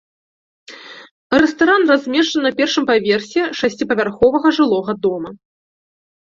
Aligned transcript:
Рэстаран 1.43 1.83
размешчаны 1.93 2.43
на 2.47 2.51
першым 2.61 2.83
паверсе 2.91 3.41
шасціпавярховага 3.61 4.47
жылога 4.61 4.97
дома. 5.05 5.29